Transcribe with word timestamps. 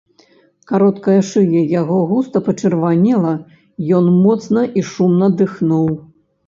Кароткая 0.71 1.17
шыя 1.27 1.61
яго 1.81 1.99
густа 2.13 2.43
пачырванела, 2.49 3.37
ён 4.01 4.05
моцна 4.27 4.61
і 4.81 4.89
шумна 4.95 5.27
дыхнуў. 5.45 5.87